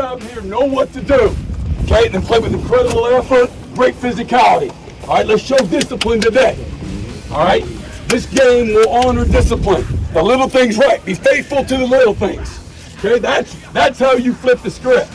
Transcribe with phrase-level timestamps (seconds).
[0.00, 1.36] job here, know what to do.
[1.82, 4.74] Okay, and then play with incredible effort, great physicality.
[5.02, 6.56] All right, let's show discipline today.
[7.30, 7.62] All right,
[8.08, 9.84] this game will honor discipline.
[10.14, 11.04] The little things right.
[11.04, 12.48] Be faithful to the little things.
[12.98, 15.12] Okay, that's that's how you flip the script.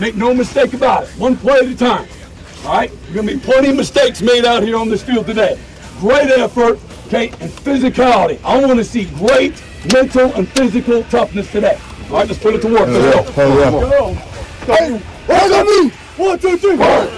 [0.00, 1.10] Make no mistake about it.
[1.18, 2.08] One play at a time.
[2.64, 5.60] All right, there's gonna be plenty of mistakes made out here on this field today.
[6.00, 8.42] Great effort, okay, and physicality.
[8.44, 9.62] I want to see great
[9.92, 11.78] mental and physical toughness today.
[12.12, 12.88] All right, let's put it to work.
[12.88, 13.42] Let's go.
[13.42, 13.70] Oh, yeah.
[13.70, 14.14] Go.
[14.66, 14.98] Go.
[15.32, 15.90] Hands on me!
[16.18, 16.76] One, two, three.
[16.76, 17.10] Work.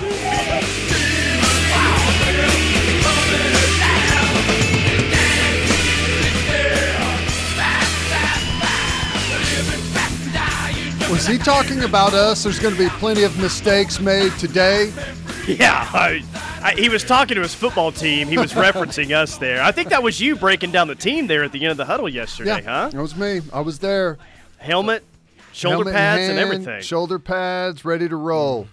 [11.10, 12.44] Was he talking about us?
[12.44, 14.92] There's going to be plenty of mistakes made today.
[15.48, 16.22] Yeah, I,
[16.62, 18.28] I, he was talking to his football team.
[18.28, 19.60] He was referencing us there.
[19.60, 21.84] I think that was you breaking down the team there at the end of the
[21.84, 22.90] huddle yesterday, huh?
[22.90, 23.40] That was me.
[23.52, 24.18] I was there.
[24.64, 25.04] Helmet,
[25.52, 26.80] shoulder Helmet pads, and everything.
[26.80, 28.66] Shoulder pads, ready to roll.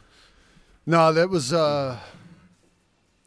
[0.86, 2.00] No, that was uh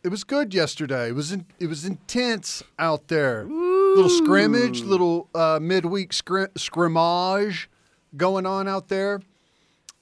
[0.03, 1.09] it was good yesterday.
[1.09, 3.45] It was in, it was intense out there.
[3.45, 7.71] Little scrimmage, little uh, midweek scrim- scrimmage
[8.17, 9.21] going on out there.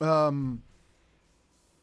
[0.01, 0.63] Um,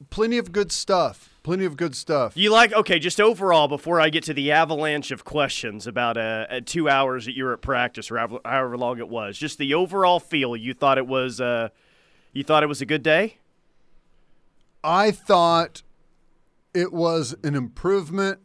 [0.10, 1.30] plenty of good stuff.
[1.44, 2.36] Plenty of good stuff.
[2.36, 3.00] You like okay?
[3.00, 7.26] Just overall, before I get to the avalanche of questions about uh, uh, two hours
[7.26, 10.56] that you were at practice, or however, however long it was, just the overall feel.
[10.56, 11.70] You thought it was, uh,
[12.34, 13.38] you thought it was a good day.
[14.84, 15.82] I thought
[16.74, 18.40] it was an improvement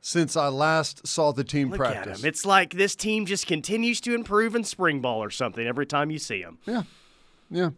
[0.00, 2.24] since I last saw the team Look practice.
[2.24, 6.10] It's like this team just continues to improve in spring ball or something every time
[6.10, 6.58] you see them.
[6.64, 6.84] Yeah,
[7.50, 7.70] yeah,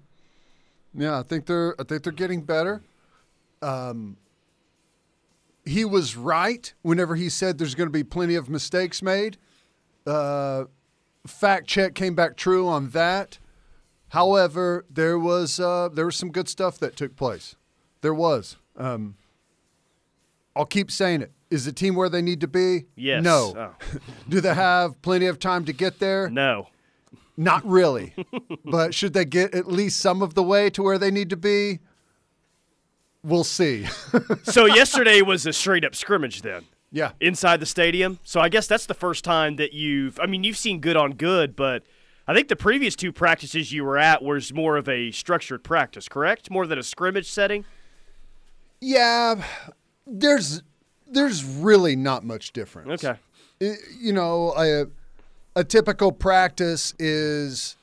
[0.95, 1.19] yeah.
[1.19, 2.83] I think they're I think they're getting better.
[3.63, 4.17] Um,
[5.65, 9.39] he was right whenever he said there's going to be plenty of mistakes made.
[10.07, 10.65] Uh,
[11.27, 13.39] fact check came back true on that.
[14.09, 17.57] However, there was uh, there was some good stuff that took place.
[18.03, 18.57] There was.
[18.77, 19.17] Um,
[20.55, 21.33] I'll keep saying it.
[21.51, 22.87] Is the team where they need to be?
[22.97, 23.23] Yes.
[23.23, 23.55] No.
[23.57, 23.99] Oh.
[24.29, 26.29] Do they have plenty of time to get there?
[26.29, 26.69] No.
[27.37, 28.15] Not really.
[28.65, 31.37] but should they get at least some of the way to where they need to
[31.37, 31.81] be?
[33.25, 33.87] We'll see.
[34.45, 36.65] So yesterday was a straight up scrimmage then.
[36.91, 37.13] yeah.
[37.21, 38.19] inside the stadium.
[38.25, 40.19] So I guess that's the first time that you've.
[40.21, 41.85] I mean, you've seen good on good, but
[42.27, 46.09] I think the previous two practices you were at was more of a structured practice,
[46.09, 46.51] correct?
[46.51, 47.65] More than a scrimmage setting.
[48.81, 49.43] Yeah.
[50.07, 50.63] There's
[51.07, 53.05] there's really not much difference.
[53.05, 53.19] Okay.
[53.63, 54.87] I- You know, a
[55.55, 57.77] a typical practice is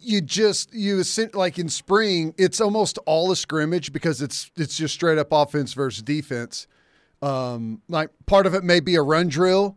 [0.00, 1.02] you just you
[1.34, 5.72] like in spring it's almost all a scrimmage because it's it's just straight up offense
[5.74, 6.66] versus defense.
[7.22, 9.76] Um like part of it may be a run drill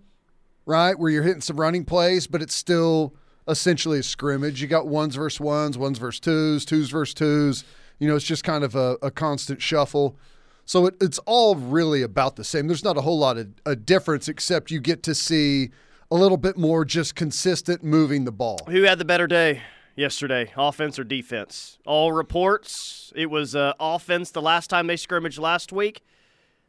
[0.66, 3.16] right where you're hitting some running plays but it's still
[3.48, 4.62] essentially a scrimmage.
[4.62, 7.64] You got ones versus ones ones versus twos twos versus twos.
[8.00, 10.18] You know it's just kind of a, a constant shuffle.
[10.66, 12.68] So it, it's all really about the same.
[12.68, 15.72] There's not a whole lot of a difference except you get to see
[16.12, 18.60] a little bit more just consistent moving the ball.
[18.70, 19.62] Who had the better day
[19.96, 21.80] yesterday, offense or defense?
[21.86, 26.04] All reports it was uh, offense the last time they scrimmaged last week.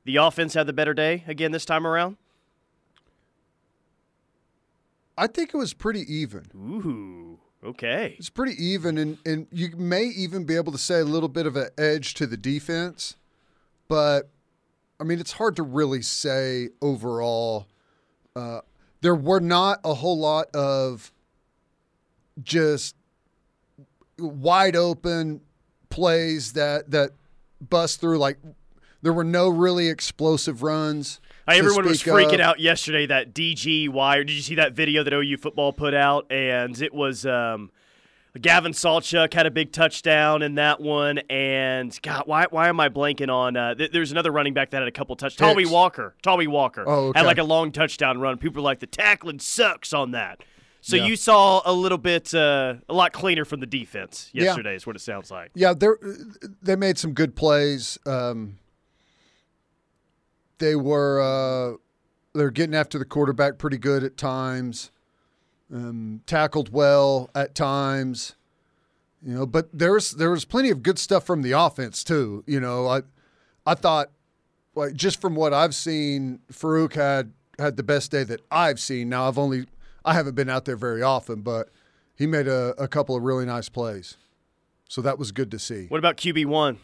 [0.05, 2.17] The offense had the better day again this time around.
[5.17, 6.47] I think it was pretty even.
[6.57, 8.17] Ooh, okay.
[8.19, 11.47] It's pretty even, and, and you may even be able to say a little bit
[11.47, 13.17] of an edge to the defense,
[13.89, 14.31] but
[14.99, 17.67] I mean, it's hard to really say overall.
[18.35, 18.61] Uh,
[19.03, 21.13] there were not a whole lot of
[22.43, 22.95] just
[24.23, 25.41] wide open
[25.91, 27.11] plays that that
[27.61, 28.19] bust through.
[28.19, 28.39] Like
[29.03, 31.21] there were no really explosive runs.
[31.49, 32.41] Everyone was freaking of.
[32.41, 34.25] out yesterday that DG wire.
[34.25, 36.31] Did you see that video that OU football put out?
[36.31, 37.73] And it was um,
[38.41, 41.19] Gavin Sawchuk had a big touchdown in that one.
[41.29, 43.57] And God, why why am I blanking on?
[43.57, 45.55] Uh, th- there's another running back that had a couple touchdowns.
[45.57, 46.15] Tawee Walker.
[46.23, 47.19] Tawee Walker Oh, okay.
[47.19, 48.39] had like a long touchdown run.
[48.39, 50.41] People were like the tackling sucks on that.
[50.85, 51.07] So Yeah.
[51.07, 54.45] you saw a little bit, uh, a lot cleaner from the defense Yeah.
[54.45, 54.75] yesterday.
[54.75, 55.53] Is what it sounds like.
[55.55, 55.87] Yeah, they
[56.61, 57.99] they made some good plays.
[58.05, 58.59] Um,
[60.59, 61.77] they were uh,
[62.35, 64.91] they're getting after the quarterback pretty good at times.
[65.73, 68.35] Um, tackled well at times,
[69.23, 69.47] you know.
[69.47, 72.43] But there was there was plenty of good stuff from the offense too.
[72.47, 73.03] You know, I
[73.65, 74.11] I thought
[74.75, 79.09] like just from what I've seen, Farooq had had the best day that I've seen.
[79.09, 79.67] Now I've only
[80.05, 81.69] I haven't been out there very often, but
[82.15, 84.17] he made a, a couple of really nice plays.
[84.89, 85.87] So that was good to see.
[85.87, 86.79] What about QB one?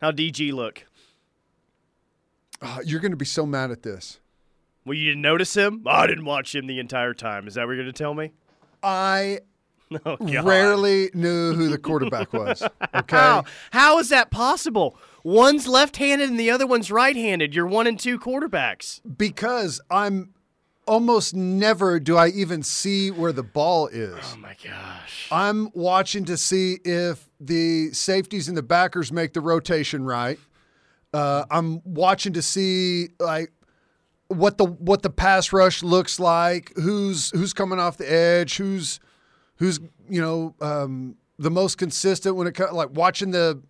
[0.00, 0.84] How DG look?
[2.60, 4.20] Ah, you're going to be so mad at this.
[4.84, 5.82] Well, you didn't notice him.
[5.86, 7.46] I didn't watch him the entire time.
[7.48, 8.32] Is that what you're going to tell me?
[8.82, 9.40] I
[10.04, 12.62] Oh, rarely knew who the quarterback was.
[12.94, 13.16] Okay.
[13.16, 13.44] How?
[13.70, 14.98] How is that possible?
[15.22, 17.54] One's left-handed and the other one's right-handed.
[17.54, 19.00] You're one and two quarterbacks.
[19.16, 20.33] Because I'm
[20.86, 24.18] almost never do I even see where the ball is.
[24.22, 25.28] Oh my gosh.
[25.30, 30.38] I'm watching to see if the safeties and the backers make the rotation right.
[31.12, 33.52] Uh, I'm watching to see like
[34.28, 39.00] what the what the pass rush looks like, who's who's coming off the edge, who's
[39.56, 39.78] who's
[40.08, 43.62] you know um, the most consistent when it comes like watching the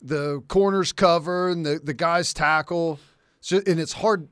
[0.00, 2.98] the corners cover and the the guys tackle.
[3.50, 4.28] And it's hard.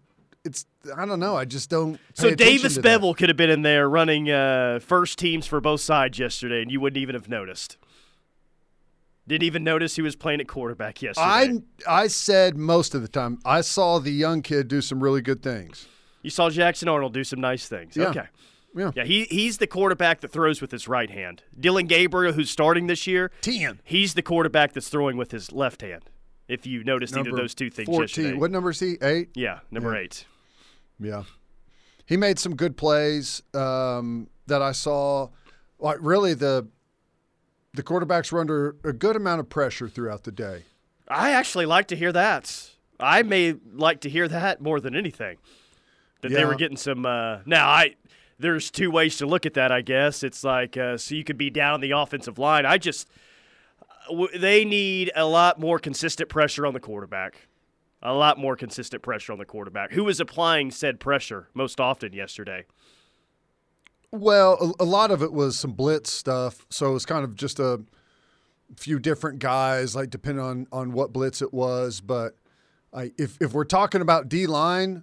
[0.96, 1.36] I don't know.
[1.36, 1.98] I just don't.
[2.14, 2.76] So Davis.
[2.78, 6.70] Beville could have been in there running uh, first teams for both sides yesterday, and
[6.70, 7.76] you wouldn't even have noticed.
[9.28, 11.26] Didn't even notice he was playing at quarterback yesterday.
[11.88, 15.20] I I said most of the time I saw the young kid do some really
[15.20, 15.88] good things.
[16.22, 17.96] you saw Jackson Arnold do some nice things.
[17.96, 18.08] Yeah.
[18.10, 18.26] Okay.
[18.76, 18.90] Yeah.
[18.94, 21.42] Yeah, he, he's the quarterback that throws with his right hand.
[21.58, 23.80] Dillon Gabriel, who's starting this year, Ten.
[23.84, 26.02] he's the quarterback that's throwing with his left hand.
[26.46, 28.02] If you noticed either of those two things Fourteen.
[28.24, 28.38] yesterday.
[28.38, 28.98] What number is he?
[29.02, 29.30] Eight.
[29.34, 30.00] Yeah, number Yeah.
[30.02, 30.26] eight.
[30.98, 31.24] Yeah.
[32.06, 35.28] He made some good plays um, that I saw.
[35.78, 36.68] Like really, the
[37.74, 40.62] the quarterbacks were under a good amount of pressure throughout the day.
[41.08, 42.70] I actually like to hear that.
[42.98, 45.36] I may like to hear that more than anything.
[46.22, 47.04] That they were getting some.
[47.04, 47.96] Uh, now, I
[48.38, 49.70] there's two ways to look at that.
[49.70, 52.64] I guess it's like uh, so you could be down on the offensive line.
[52.64, 53.08] I just
[53.82, 57.48] uh, w- they need a lot more consistent pressure on the quarterback.
[58.02, 59.92] A lot more consistent pressure on the quarterback.
[59.92, 62.64] Who was applying said pressure most often yesterday?
[64.12, 67.58] Well, a, lot of it was some blitz stuff, so it was kind of just
[67.58, 67.82] a
[68.76, 72.00] few different guys, like depending on on what blitz it was.
[72.00, 72.36] But
[72.92, 75.02] I, if if we're talking about D line,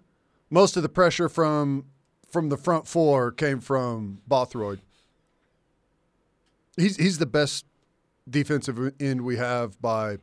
[0.50, 1.86] most of the pressure from
[2.32, 4.80] from the front four came from Bothroyd.
[6.78, 7.66] He's he's the best
[8.30, 10.18] defensive end we have by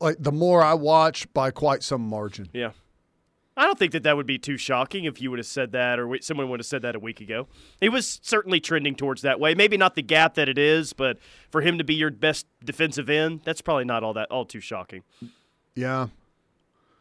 [0.00, 2.48] like the more I watch by quite some margin.
[2.52, 2.72] Yeah.
[3.56, 5.98] I don't think that that would be too shocking if you would have said that
[5.98, 7.46] or someone would have said that a week ago.
[7.80, 9.54] He was certainly trending towards that way.
[9.54, 11.18] Maybe not the gap that it is, but
[11.50, 14.60] for him to be your best defensive end, that's probably not all that all too
[14.60, 15.02] shocking.
[15.74, 16.08] Yeah.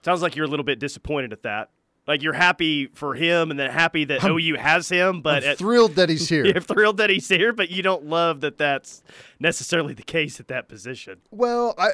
[0.04, 1.70] Sounds like you're a little bit disappointed at that.
[2.08, 5.58] Like you're happy for him and then happy that OU has him, but I'm at,
[5.60, 6.44] thrilled that he's here.
[6.44, 9.04] you're thrilled that he's here, but you don't love that that's
[9.40, 11.22] necessarily the case at that position.
[11.30, 11.92] Well, I,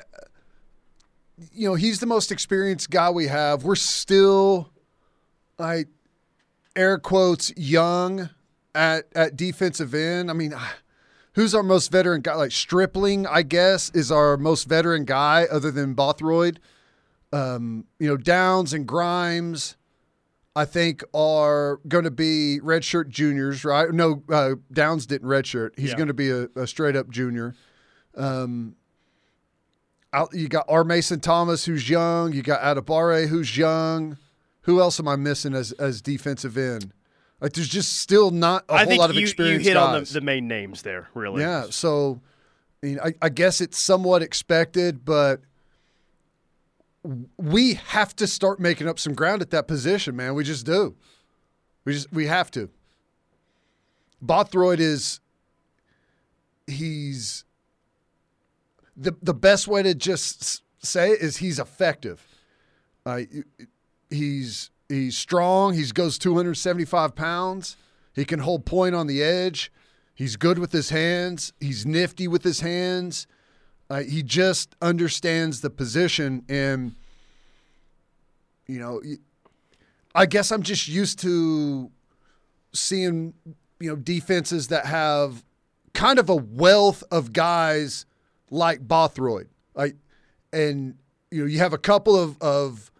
[1.54, 3.64] you know, he's the most experienced guy we have.
[3.64, 4.70] We're still,
[5.60, 5.86] I,
[6.76, 8.30] air quotes, young
[8.74, 10.30] at at defensive end.
[10.30, 10.54] I mean,
[11.34, 12.36] who's our most veteran guy?
[12.36, 16.60] Like Stripling, I guess, is our most veteran guy other than Bothroyd.
[17.34, 19.76] Um, you know, Downs and Grimes.
[20.58, 23.92] I think are going to be redshirt juniors, right?
[23.92, 25.78] No, uh, Downs didn't redshirt.
[25.78, 25.96] He's Yeah.
[25.98, 27.56] going to be a, a straight up junior.
[28.16, 28.78] Um,
[30.16, 30.84] out, you got R.
[30.84, 32.34] Mason Thomas, who's young.
[32.34, 34.18] You got Adebawore, who's young.
[34.62, 36.92] Who else am I missing as as defensive end?
[37.42, 40.04] Like, there's just still not a I whole lot of you, you experienced hit on
[40.04, 41.42] the, the main names there, really.
[41.42, 42.22] yeah, so
[42.82, 45.42] I mean, I, I guess it's somewhat expected, but
[47.38, 50.34] we have to start making up some ground at that position, man.
[50.34, 50.96] We just do.
[51.84, 52.70] We just we have to.
[54.22, 55.20] Bothroyd is
[56.68, 57.44] he's
[58.96, 62.26] the the best way to just say it is he's effective.
[63.06, 63.22] Uh,
[64.10, 65.74] he's he's strong.
[65.74, 67.78] He goes 275 pounds.
[68.14, 69.72] He can hold point on the edge.
[70.14, 71.52] He's good with his hands.
[71.60, 73.28] He's nifty with his hands.
[73.90, 76.96] Uh, he just understands the position, and
[78.68, 79.02] you know,
[80.16, 81.92] I guess I'm just used to
[82.74, 83.34] seeing
[83.80, 85.44] you know defenses that have
[85.94, 88.06] kind of a wealth of guys
[88.50, 89.96] like Bothroyd, like,
[90.54, 90.96] and
[91.32, 92.92] you know, you have a couple of of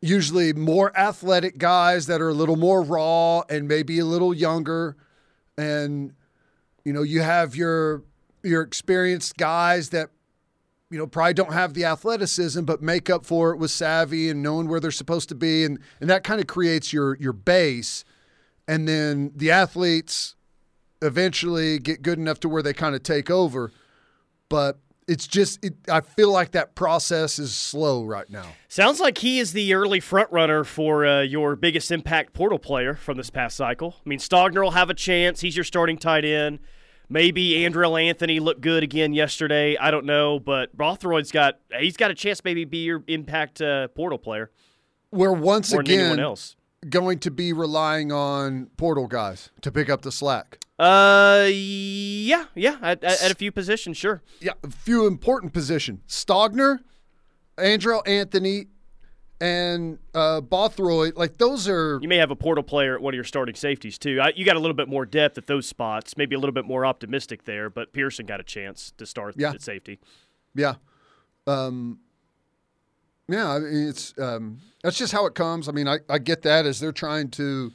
[0.00, 4.96] usually more athletic guys that are a little more raw and maybe a little younger,
[5.56, 6.12] and
[6.84, 8.02] you know, you have your
[8.42, 10.10] your experienced guys that
[10.90, 14.42] you know probably don't have the athleticism but make up for it with savvy and
[14.42, 15.64] knowing where they're supposed to be.
[15.64, 18.04] And and that kind of creates your your base.
[18.68, 20.36] And then the athletes
[21.00, 23.72] eventually get good enough to where they kind of take over
[24.52, 24.78] but
[25.08, 28.44] it's just it, I feel like that process is slow right now.
[28.68, 32.94] Sounds like he is the early front runner for uh, your biggest impact portal player
[32.94, 33.96] from this past cycle.
[34.04, 35.40] I mean, Stogner will have a chance.
[35.40, 36.58] He's your starting tight end.
[37.08, 39.76] Maybe Andrel Anthony looked good again yesterday.
[39.78, 43.88] I don't know, but Bothroyd's got he's got a chance maybe be your impact uh,
[43.88, 44.50] portal player
[45.10, 46.56] We're once more than anyone again else.
[46.88, 50.58] Going to be relying on portal guys to pick up the slack.
[50.78, 54.20] Uh, yeah, yeah, at, at, at a few positions, sure.
[54.40, 56.00] Yeah, a few important positions.
[56.08, 56.78] Stogner,
[57.56, 58.66] Andrel Anthony,
[59.40, 61.16] and uh, Bothroyd.
[61.16, 61.98] Like those are.
[62.02, 64.18] You may have a portal player at one of your starting safeties too.
[64.20, 66.16] I, you got a little bit more depth at those spots.
[66.16, 69.50] Maybe a little bit more optimistic there, but Pearson got a chance to start Yeah.
[69.50, 70.00] at safety.
[70.54, 70.74] Yeah.
[71.46, 71.98] Um,
[73.28, 75.68] yeah, I mean, it's um, that's just how it comes.
[75.68, 77.72] I mean, I, I get that as they're trying to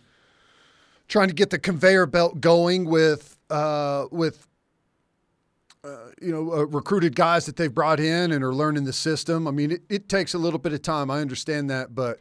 [1.07, 4.47] trying to get the conveyor belt going with uh, with
[5.83, 9.47] uh, you know uh, recruited guys that they've brought in and are learning the system.
[9.47, 11.09] I mean, it, it takes a little bit of time.
[11.09, 12.19] I understand that, but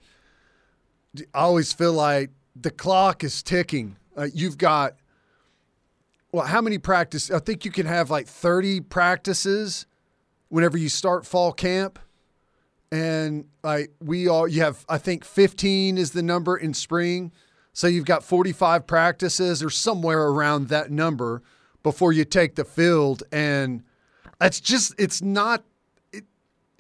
[1.35, 3.97] I always feel like the clock is ticking.
[4.17, 4.97] Uh, you've got
[6.33, 7.31] well, how many practice?
[7.31, 9.87] I think you can have like thirty practices
[10.49, 11.99] whenever you start fall camp
[12.93, 17.33] and like we all you have i think 15 is the number in spring.
[17.77, 21.43] So you've got 45 practices or somewhere around that number
[21.83, 23.23] before you take the field.
[23.31, 23.83] And
[24.41, 25.63] it's just it's not
[26.11, 26.25] it,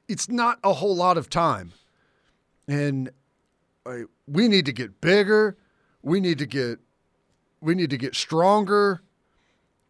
[0.08, 1.72] it's not a whole lot of time.
[2.66, 3.10] And
[3.84, 5.58] like, we need to get bigger.
[6.00, 6.78] We need to get
[7.60, 9.02] we need to get stronger.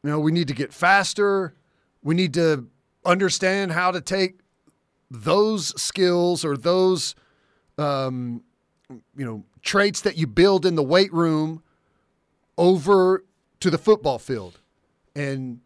[0.03, 1.55] You know we need to get faster.
[2.03, 2.67] We need to
[3.05, 4.41] understand how to take
[5.11, 7.15] those skills or those
[7.79, 8.43] um,
[9.17, 11.63] you know traits that you build in the weight room
[12.57, 13.25] over
[13.61, 14.61] to the football field.
[15.15, 15.61] And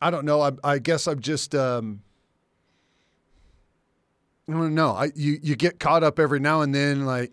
[0.00, 2.02] i don't know i, I guess i'm just um,
[4.48, 7.32] i don't know I, you, you get caught up every now and then like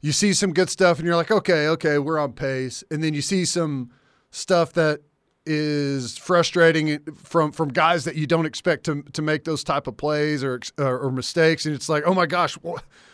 [0.00, 2.84] you see some good stuff and you're like okay okay we're on pace.
[2.90, 3.90] And then you see some
[4.30, 5.00] stuff that
[5.48, 9.96] is frustrating from from guys that you don't expect to to make those type of
[9.96, 12.56] plays or or, or mistakes, and it's like, oh my gosh,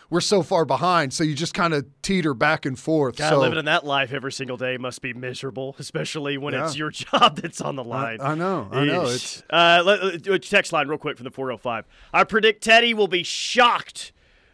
[0.09, 1.13] we're so far behind.
[1.13, 3.15] So you just kind of teeter back and forth.
[3.17, 6.65] God, so, living in that life every single day must be miserable, especially when Yeah.
[6.65, 8.19] it's your job that's on the line.
[8.21, 9.05] I know, I know.
[9.07, 11.85] It's Uh, let, let- text line real quick from the 405.
[12.13, 14.11] I predict Teddy will be shocked,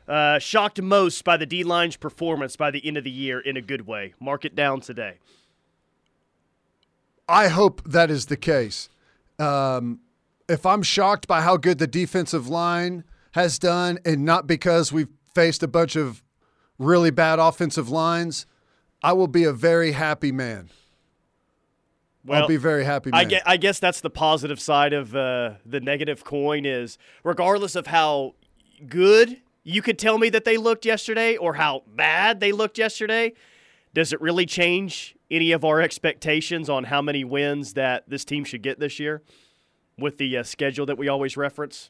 [0.08, 3.58] uh, shocked most by the D line's performance by the end of the year in
[3.58, 4.14] a good way.
[4.20, 5.18] Mark it down today.
[7.32, 8.90] I hope that is the case.
[9.40, 10.02] Um,
[10.50, 15.08] if I'm shocked by how good the defensive line has done, and not because we've
[15.34, 16.22] faced a bunch of
[16.78, 18.46] really bad offensive lines,
[19.02, 20.70] I will be a very happy man.
[22.26, 23.20] Well, I'll be very happy man.
[23.20, 27.76] I guess, I guess that's the positive side of uh, the negative coin is regardless
[27.76, 28.36] of how
[28.88, 33.34] good you could tell me that they looked yesterday or how bad they looked yesterday,
[33.94, 38.44] does it really change any of our expectations on how many wins that this team
[38.44, 39.24] should get this year
[39.98, 41.90] with the uh, schedule that we always reference?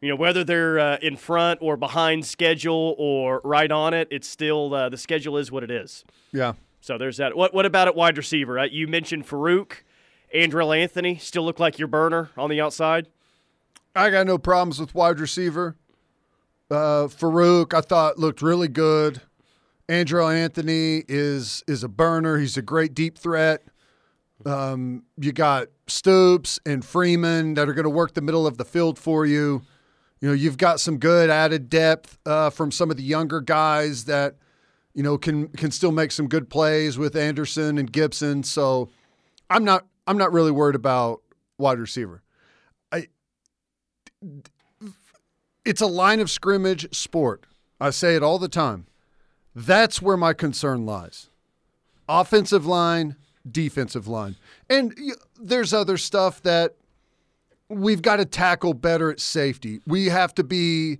[0.00, 4.28] You know, whether they're uh, in front or behind schedule or right on it, it's
[4.28, 6.04] still uh, the schedule is what it is.
[6.32, 6.54] yeah.
[6.80, 7.34] So there's that.
[7.34, 8.58] What what about at wide receiver?
[8.58, 9.72] Uh, you mentioned Farooq,
[10.34, 13.08] Andrel Anthony still look like your burner on the outside.
[13.96, 15.76] I got no problems with wide receiver.
[16.70, 19.22] Uh, Farooq, I thought looked really good.
[19.88, 22.38] Andrel Anthony is is a burner.
[22.38, 23.62] He's a great deep threat.
[24.46, 28.64] Um, you got Stoops and Freeman that are going to work the middle of the
[28.64, 29.62] field for you.
[30.20, 34.04] You know, you've got some good added depth uh, from some of the younger guys
[34.06, 34.36] that
[34.94, 38.42] you know can can still make some good plays with Anderson and Gibson.
[38.42, 38.88] So
[39.50, 41.20] I'm not I'm not really worried about
[41.58, 42.22] wide receiver.
[42.90, 43.08] I
[45.64, 47.44] it's a line of scrimmage sport.
[47.80, 48.86] I say it all the time.
[49.54, 51.28] That's where my concern lies.
[52.08, 53.16] Offensive line,
[53.50, 54.36] defensive line.
[54.68, 54.94] And
[55.40, 56.74] there's other stuff that
[57.68, 59.80] we've got to tackle better at safety.
[59.86, 60.98] We have to be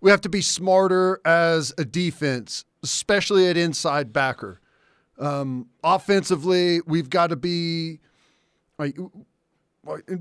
[0.00, 4.60] we have to be smarter as a defense, especially at inside backer.
[5.18, 8.00] Um, offensively, we've got to be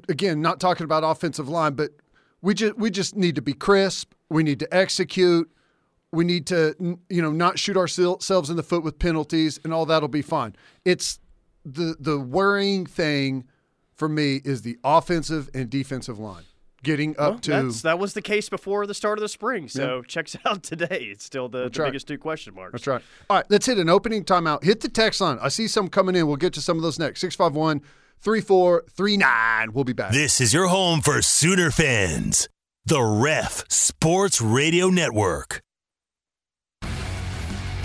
[0.07, 1.91] again, not talking about offensive line, but
[2.41, 4.13] we just we just need to be crisp.
[4.29, 5.49] We need to execute.
[6.12, 6.75] We need to
[7.09, 10.55] you know not shoot ourselves in the foot with penalties, and all that'll be fine.
[10.85, 11.19] It's
[11.65, 13.45] the the worrying thing
[13.95, 16.43] for me is the offensive and defensive line
[16.85, 19.67] getting up Well, to that's, that was the case before the start of the spring.
[19.67, 21.09] So checks out today.
[21.12, 21.88] It's still the, the right.
[21.88, 22.74] biggest two question marks.
[22.74, 23.01] That's right.
[23.29, 24.63] All right, let's hit an opening timeout.
[24.63, 25.38] Hit the text line.
[25.41, 26.27] I see some coming in.
[26.27, 27.19] We'll get to some of those next.
[27.19, 27.81] 651
[28.21, 29.74] 3439.
[29.74, 30.13] We'll be back.
[30.13, 32.47] This is your home for Sooner fans.
[32.85, 35.64] The Ref Sports Radio Network.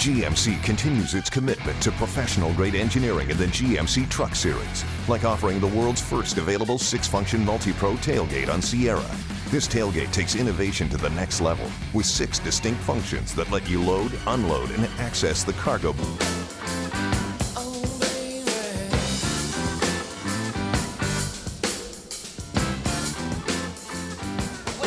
[0.01, 5.61] GMC continues its commitment to professional grade engineering in the GMC Truck Series, like offering
[5.61, 9.05] the world's first available six function multi pro tailgate on Sierra.
[9.51, 13.83] This tailgate takes innovation to the next level with six distinct functions that let you
[13.83, 17.30] load, unload, and access the cargo boot.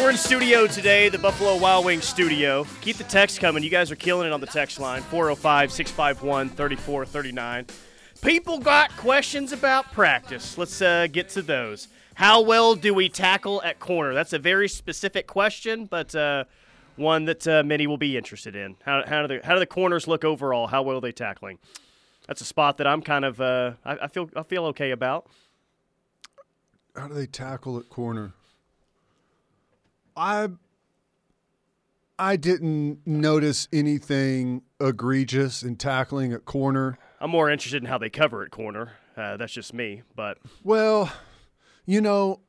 [0.04, 2.68] We're in studio today, the Buffalo Wild Wings studio.
[2.82, 3.64] Keep the text coming.
[3.64, 7.68] You guys are killing it on the text line 405 651 3439.
[8.22, 10.58] People got questions about practice.
[10.58, 11.88] Let's uh, get to those.
[12.16, 14.14] How well do we tackle at corner?
[14.14, 16.44] That's a very specific question, but uh,
[16.98, 18.76] one that uh, many will be interested in.
[18.84, 20.68] How, how, do the, how do the corners look overall?
[20.68, 21.60] How well are they tackling?
[22.28, 25.28] That's a spot that I'm kind of uh, I, I feel I feel okay about.
[26.94, 28.34] How do they tackle at corner?
[30.16, 30.50] I
[32.20, 36.98] I didn't notice anything egregious in tackling at corner.
[37.20, 38.94] I'm more interested in how they cover at corner.
[39.18, 41.12] Uh, that's just me, but Well,
[41.86, 42.42] you know,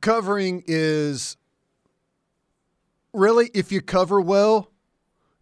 [0.00, 1.36] covering is
[3.12, 4.70] really if you cover well,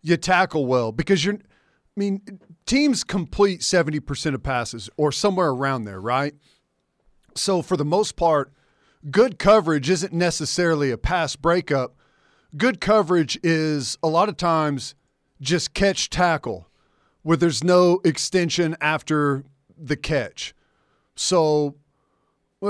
[0.02, 1.35] you tackle well because you're.
[1.35, 2.23] I mean,
[2.64, 6.35] teams complete 70% of passes or somewhere around there, right?
[7.35, 8.50] So for the most part,
[9.11, 11.97] good coverage isn't necessarily a pass breakup.
[12.57, 14.95] Good coverage is a lot of times
[15.41, 16.69] just catch tackle
[17.23, 19.45] where there's no extension after
[19.77, 20.55] the catch.
[21.15, 21.77] So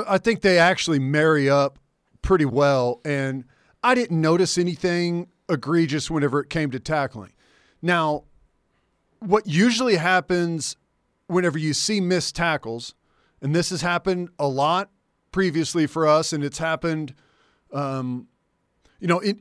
[0.06, 1.78] I think they actually marry up
[2.22, 3.00] pretty well.
[3.04, 3.44] And
[3.82, 7.32] I didn't notice anything egregious whenever it came to tackling.
[7.82, 8.24] Now,
[9.18, 10.76] what usually happens
[11.26, 12.94] whenever you see missed tackles,
[13.40, 14.90] and this has happened a lot
[15.32, 17.14] previously for us, and it's happened,
[17.72, 18.28] um,
[19.00, 19.38] you know, it,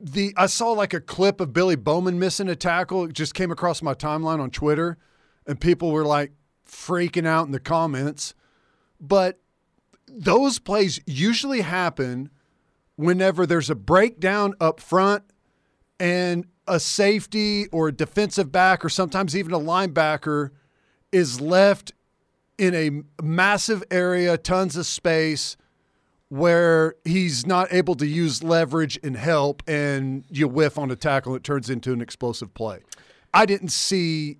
[0.00, 3.04] the I saw like a clip of Billy Bowman missing a tackle.
[3.04, 4.98] It just came across my timeline on Twitter,
[5.46, 6.32] and people were like
[6.68, 8.34] freaking out in the comments.
[9.00, 9.40] But
[10.08, 12.30] those plays usually happen
[12.96, 15.24] whenever there's a breakdown up front
[15.98, 20.50] and a safety or a defensive back or sometimes even a linebacker
[21.12, 21.92] is left
[22.58, 25.56] in a massive area, tons of space
[26.28, 31.34] where he's not able to use leverage and help and you whiff on a tackle
[31.34, 32.80] it turns into an explosive play.
[33.32, 34.38] I didn't see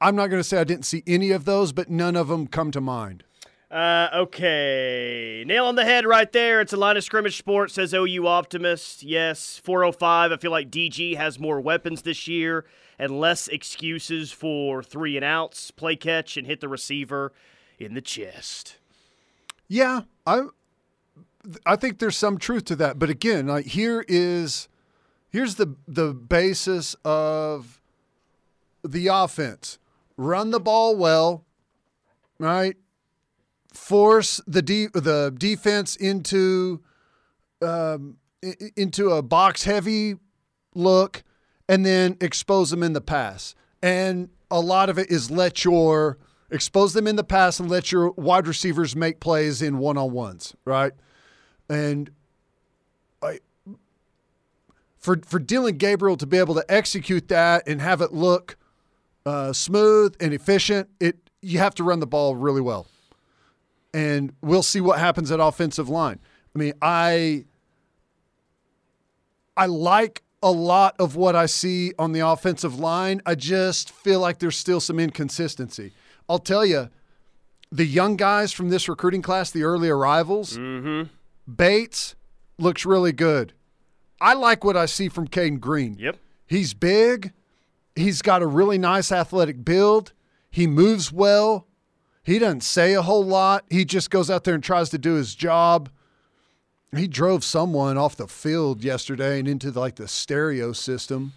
[0.00, 2.46] I'm not going to say I didn't see any of those, but none of them
[2.46, 3.22] come to mind.
[3.70, 5.44] Uh, okay.
[5.46, 6.60] Nail on the head right there.
[6.60, 9.02] It's a line of scrimmage sport, says OU Optimist.
[9.02, 10.32] Yes, 405.
[10.32, 12.64] I feel like DG has more weapons this year
[13.00, 17.32] and less excuses for three and outs, play catch, and hit the receiver
[17.78, 18.76] in the chest.
[19.66, 20.42] Yeah, I
[21.64, 22.98] I think there's some truth to that.
[22.98, 24.68] But again, like here is
[25.30, 27.80] here's the the basis of
[28.84, 29.78] the offense.
[30.18, 31.46] Run the ball well,
[32.38, 32.76] right?
[33.72, 36.82] Force the de- the defense into
[37.62, 38.18] um,
[38.76, 40.16] into a box heavy
[40.74, 41.22] look,
[41.70, 43.54] and then expose them in the pass.
[43.80, 46.18] And a lot of it is let your
[46.50, 50.10] expose them in the pass and let your wide receivers make plays in one on
[50.10, 50.92] ones, right?
[51.68, 52.10] And
[53.22, 53.38] I,
[54.98, 58.56] for for Dillon Gabriel to be able to execute that and have it look
[59.24, 62.88] uh, smooth and efficient, it you have to run the ball really well.
[63.94, 66.18] And we'll see what happens at offensive line.
[66.52, 67.44] I mean, I
[69.56, 73.20] I like a lot of what I see on the offensive line.
[73.26, 75.92] I just feel like there's still some inconsistency.
[76.28, 76.88] I'll tell you,
[77.70, 81.10] the young guys from this recruiting class, the early arrivals, mm-hmm.
[81.52, 82.14] Bates
[82.58, 83.52] looks really good.
[84.20, 85.96] I like what I see from Cayden Green.
[85.98, 86.16] Yep.
[86.46, 87.32] He's big.
[87.94, 90.12] He's got a really nice athletic build.
[90.50, 91.66] He moves well.
[92.22, 93.64] He doesn't say a whole lot.
[93.70, 95.90] He just goes out there and tries to do his job.
[96.96, 101.32] He drove someone off the field yesterday and into like the stereo system.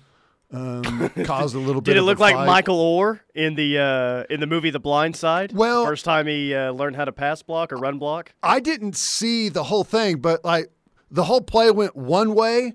[0.52, 1.94] Um, caused a little bit.
[1.94, 2.46] Did it look like fight.
[2.46, 5.52] Michael Oher in the uh, in the movie The Blind Side?
[5.52, 8.34] Well- first time he uh, learned how to pass block or run block.
[8.44, 10.72] I didn't see the whole thing, but like
[11.10, 12.74] the whole play went one way,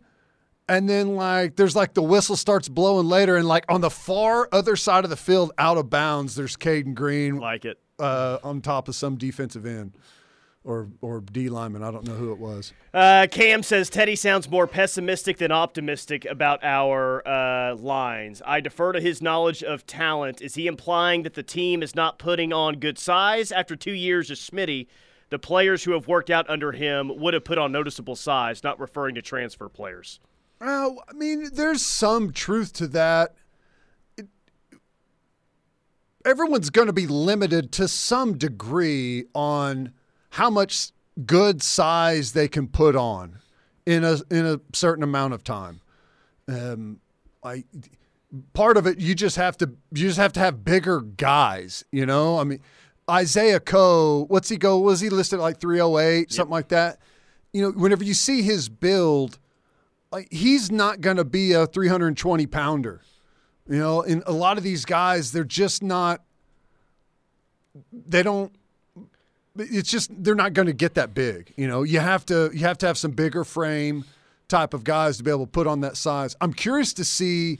[0.69, 4.49] and then like there's like the whistle starts blowing later, and like on the far
[4.51, 7.79] other side of the field, out of bounds, there's Cayden Green Like it.
[8.01, 9.93] uh, on top of some defensive end
[10.69, 11.83] or or D lineman.
[11.83, 12.75] I don't know who it was.
[12.93, 18.43] Uh, Cam says Teddy sounds more pessimistic than optimistic about our uh, lines.
[18.45, 20.43] I defer to his knowledge of talent.
[20.43, 24.31] Is he implying that the team is not putting on good size after two years
[24.31, 24.87] of Smitty?
[25.31, 28.79] The players who have worked out under him would have put on noticeable size, not
[28.79, 30.21] referring to transfer players.
[30.61, 33.35] Well, I mean, there's some truth to that.
[34.19, 34.29] It-
[36.27, 39.93] everyone's going to be limited to some degree on
[40.39, 40.93] how much
[41.27, 43.39] good size they can put on
[43.87, 45.81] in a in a certain amount of time.
[46.49, 47.01] Um,
[47.45, 47.65] I
[48.53, 51.85] part of it you just have to you just have to have bigger guys.
[51.93, 52.61] You know, I mean,
[53.11, 54.79] Isaiah Coe, what's he go?
[54.79, 56.99] Was he listed at like 308, something like that?
[57.53, 59.39] you know, whenever you see his build,
[60.13, 63.03] like he's not going to be a 320 pounder.
[63.69, 66.23] You know, and a lot of these guys, they're just not.
[67.93, 68.53] They don't.
[69.59, 71.53] It's just they're not going to get that big.
[71.57, 74.05] You know, you have to you have to have some bigger frame
[74.49, 76.37] type of guys to be able to put on that size.
[76.41, 77.59] I'm curious to see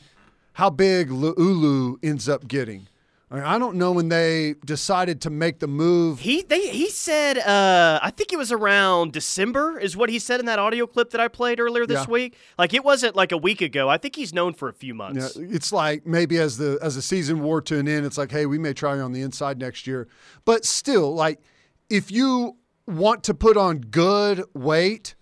[0.55, 2.89] how big Ulu ends up getting.
[3.31, 6.21] I, mean, I don't know when they decided to make the move.
[6.21, 10.41] He they he said uh, I think it was around December is what he said
[10.41, 12.11] in that audio clip that I played earlier this Yeah.
[12.11, 12.37] week.
[12.57, 13.87] Like it wasn't like a week ago.
[13.91, 15.37] I think he's known for a few months.
[15.37, 18.31] Yeah, it's like maybe as the as the season wore to an end, it's like,
[18.31, 20.09] hey, we may try on the inside next year.
[20.47, 21.43] But still, like
[21.91, 25.15] if you want to put on good weight,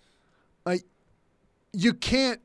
[0.64, 0.84] like
[1.72, 2.40] you can't.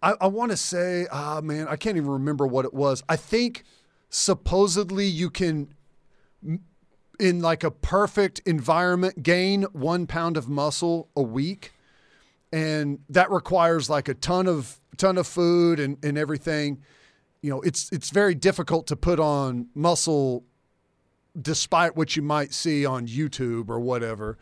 [0.00, 3.02] I, I want to say, ah, man, I can't even remember what it was.
[3.08, 3.64] I think
[4.10, 5.74] supposedly you can,
[7.18, 11.72] in like a perfect environment, gain one pound of muscle a week
[12.52, 16.82] and that requires like a ton of ton of food and, and everything.
[17.42, 20.44] You know, it's it's very difficult to put on muscle
[21.42, 24.38] despite what you might see on YouTube or whatever.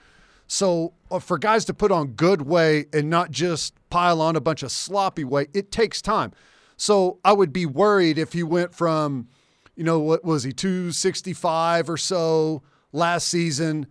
[0.46, 4.40] So uh, for guys to put on good weight and not just pile on a
[4.40, 6.32] bunch of sloppy weight, it takes time.
[6.76, 9.28] So I would be worried if he went from,
[9.74, 13.86] you know, what was he, 265 or so last season,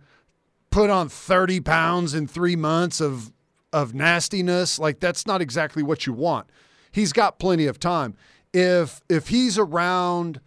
[0.70, 3.32] put on 30 pounds in three months of
[3.72, 4.78] of nastiness.
[4.78, 6.48] Like that's not exactly what you want.
[6.90, 8.14] He's got plenty of time.
[8.54, 10.40] If if he's around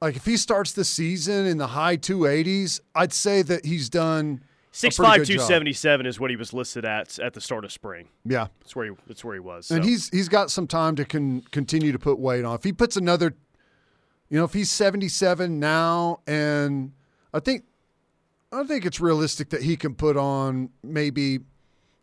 [0.00, 4.42] like if he starts the season in the high 280s, I'd say that he's done
[4.74, 7.70] Six five two seventy seven is what he was listed at at the start of
[7.70, 8.08] spring.
[8.24, 8.48] Yeah.
[8.58, 9.70] That's where he that's where he was.
[9.70, 9.88] And so.
[9.88, 12.56] he's he's got some time to con- continue to put weight on.
[12.56, 13.36] If he puts another,
[14.28, 16.90] you know, if he's 77 now, and
[17.32, 17.66] I think
[18.50, 21.38] I think it's realistic that he can put on maybe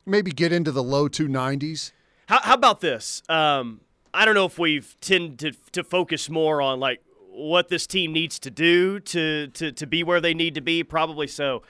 [0.06, 1.92] maybe get into the low 290s.
[2.28, 3.22] How, how about this?
[3.28, 3.82] Um,
[4.14, 7.04] I don't know if we've tended to, to focus more on like
[7.42, 10.84] what this team needs to do to, to, to be where they need to be.
[10.84, 11.64] Probably so.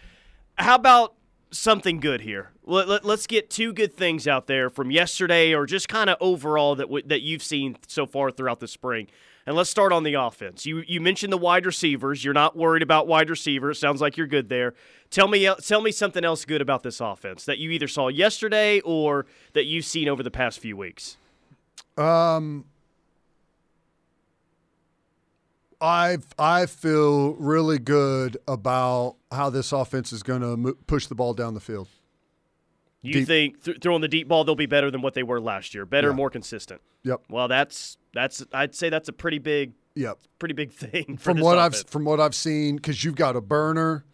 [0.56, 1.16] How about
[1.52, 2.52] something good here?
[2.64, 6.18] Let, let, us get two good things out there from yesterday, or just kind of
[6.22, 9.08] overall that w- that you've seen so far throughout the spring.
[9.46, 10.66] And let's start on the offense.
[10.66, 12.24] You you mentioned the wide receivers.
[12.24, 13.80] You're not worried about wide receivers.
[13.80, 14.76] Sounds like you're good there.
[15.10, 18.80] Tell me tell me something else good about this offense that you either saw yesterday
[18.82, 21.18] or that you've seen over the past few weeks.
[21.98, 22.66] Um,
[25.82, 31.16] I I feel really good about how this offense is going to mo- push the
[31.16, 31.88] ball down the field.
[33.02, 35.42] You Deep- think th- throwing the deep ball they'll be better than what they were
[35.42, 36.14] last year, better, Yeah.
[36.16, 36.82] more consistent.
[37.04, 37.22] Yep.
[37.30, 40.20] Well, that's that's I'd say that's a pretty big Yep.
[40.40, 43.42] pretty big thing for From what I've from what I've seen, because you've got a
[43.42, 44.06] burner.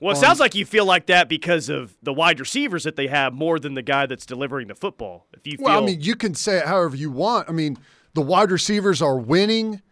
[0.00, 2.96] Well, it on- sounds like you feel like that because of the wide receivers that
[2.96, 5.26] they have more than the guy that's delivering the football.
[5.34, 7.48] If you feel Well, I mean, you can say it however you want.
[7.48, 7.76] I mean,
[8.14, 9.82] the wide receivers are winning,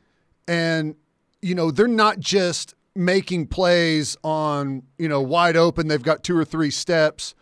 [0.49, 0.97] and
[1.43, 5.89] you know they're not just making plays on you know wide open.
[5.89, 7.35] They've got two or three steps,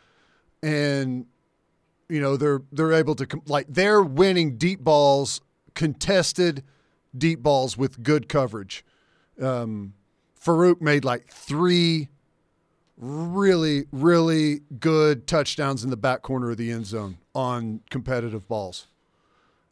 [0.63, 1.27] and
[2.09, 5.41] you know they're they're able to like they're winning deep balls,
[5.75, 6.65] contested
[7.17, 8.85] deep balls with good coverage.
[9.41, 9.95] Um,
[10.43, 12.09] Farooq made like three
[12.97, 18.87] really, really good touchdowns in the back corner of the end zone on competitive balls.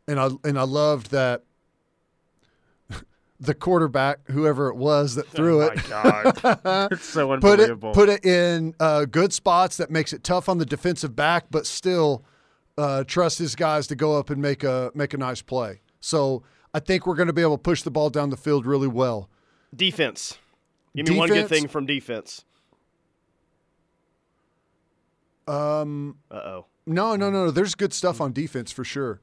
[0.07, 1.45] And I and I loved that
[3.41, 8.09] the quarterback, whoever it was that threw oh it, god, it's so put it put
[8.09, 12.25] it in uh, good spots that makes it tough on the defensive back, but still
[12.77, 15.81] uh, trust his guys to go up and make a make a nice play.
[16.01, 16.43] So
[16.75, 18.89] I think we're going to be able to push the ball down the field really
[18.89, 19.29] well.
[19.75, 20.39] defense.
[20.97, 22.45] Give me one good thing from defense.
[25.47, 26.67] Um, Uh oh.
[26.87, 27.51] No, no, no, no.
[27.51, 29.21] There's good stuff on defense for sure.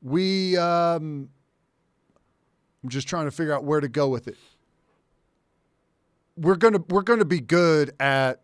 [0.00, 1.30] We, um,
[2.84, 4.36] I'm just trying to figure out where to go with it.
[6.36, 8.42] We're gonna we're gonna be good at.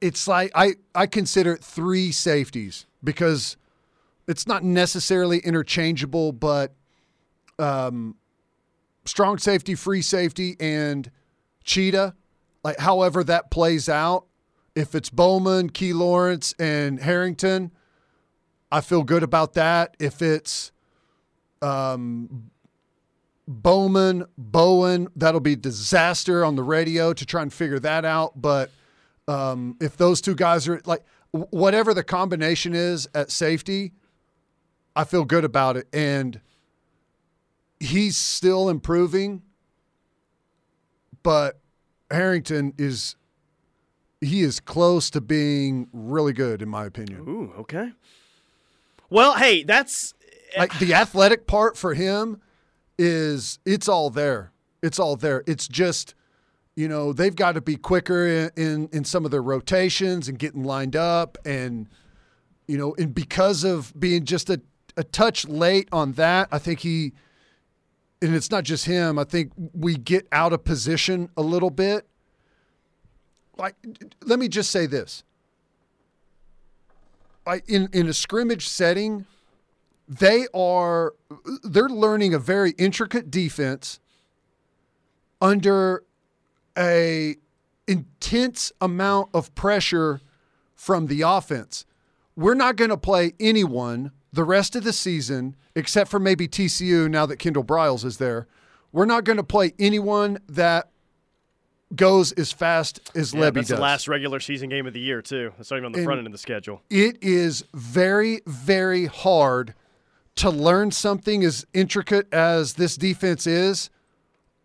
[0.00, 3.58] It's like I I consider three safeties because
[4.26, 6.72] it's not necessarily interchangeable, but
[7.58, 8.16] um,
[9.04, 11.10] strong safety, free safety, and
[11.62, 12.14] cheetah.
[12.62, 14.24] Like however that plays out,
[14.74, 17.70] if it's Bowman, Key Lawrence, and Harrington,
[18.72, 19.94] I feel good about that.
[19.98, 20.72] If it's
[21.64, 22.50] um,
[23.46, 28.40] Bowman, Bowen, that'll be disaster on the radio to try and figure that out.
[28.40, 28.70] But
[29.28, 33.92] um, if those two guys are like whatever the combination is at safety,
[34.96, 35.88] I feel good about it.
[35.92, 36.40] And
[37.80, 39.42] he's still improving,
[41.22, 41.60] but
[42.10, 43.16] Harrington is
[44.20, 47.20] he is close to being really good, in my opinion.
[47.28, 47.92] Ooh, okay.
[49.10, 50.14] Well, hey, that's
[50.58, 52.40] Like the athletic part for him
[52.98, 54.52] is it's all there.
[54.82, 55.42] It's all there.
[55.46, 56.14] It's just,
[56.76, 60.38] you know, they've got to be quicker in, in, in some of their rotations and
[60.38, 61.38] getting lined up.
[61.44, 61.88] And,
[62.66, 64.60] you know, and because of being just a,
[64.96, 67.12] a touch late on that, I think he,
[68.22, 72.06] and it's not just him, I think we get out of position a little bit.
[73.56, 73.76] Like,
[74.24, 75.24] let me just say this.
[77.46, 79.26] Like in, in a scrimmage setting,
[80.08, 81.14] they are
[81.62, 84.00] they're learning a very intricate defense
[85.40, 86.02] under
[86.76, 87.36] a
[87.86, 90.20] intense amount of pressure
[90.74, 91.84] from the offense.
[92.36, 97.08] We're not going to play anyone the rest of the season except for maybe TCU
[97.10, 98.46] now that Kendal Briles is there.
[98.92, 100.88] We're not going to play anyone that
[101.94, 103.76] goes as fast as yeah, Lebby that's does.
[103.78, 105.52] the last regular season game of the year too.
[105.56, 106.82] That's not even on the And- front end of the schedule.
[106.90, 109.74] it is very, very hard
[110.36, 113.90] to learn something as intricate as this defense is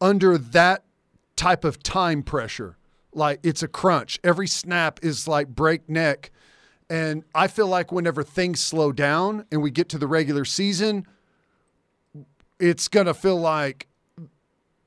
[0.02, 0.84] under that
[1.36, 2.78] type of time pressure.
[3.14, 4.20] Like it's a crunch.
[4.24, 6.32] Every snap is like breakneck.
[6.90, 11.06] And I feel like whenever things slow down and we get to the regular season,
[12.60, 13.88] it's gonna feel like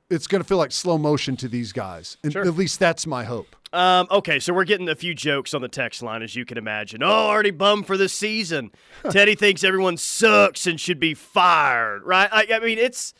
[0.09, 2.17] it's gonna feel like slow motion to these guys.
[2.23, 2.43] And Sure.
[2.45, 3.55] at least that's my hope.
[3.73, 6.59] Um, okay, so we're getting a few jokes on the text line, as you can
[6.59, 7.01] imagine.
[7.01, 8.71] Oh, already bummed for this season.
[9.09, 12.29] Teddy thinks everyone sucks and should be fired, right?
[12.31, 13.15] I, I mean, it's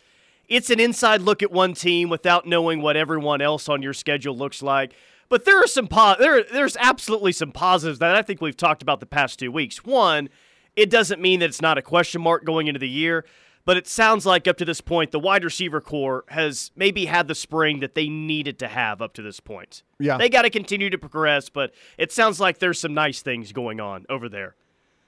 [0.48, 4.38] it's an inside look at one team without knowing what everyone else on your schedule
[4.38, 4.94] looks like.
[5.28, 8.84] But there are some po- there there's absolutely some positives that I think we've talked
[8.84, 9.84] about the past two weeks.
[9.84, 10.30] One,
[10.76, 13.26] it doesn't mean that it's not a question mark going into the year,
[13.66, 17.28] but it sounds like up to this point the wide receiver core has maybe had
[17.28, 19.84] the spring that they needed to have up to this point.
[20.00, 20.18] Yeah.
[20.18, 23.80] They got to continue to progress, but it sounds like there's some nice things going
[23.80, 24.56] on over there.